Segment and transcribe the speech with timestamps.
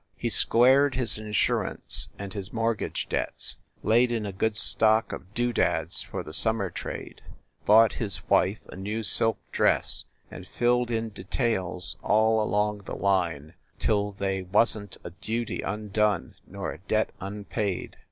[0.17, 6.01] He squared his insurance and his mortgage debts, laid in a good stock of doodads
[6.01, 7.21] for the summer trade,
[7.67, 13.53] bought his wife a new silk dress and filled in details all along the line
[13.77, 17.95] till they wasn t a duty undone nor a debt unpaid.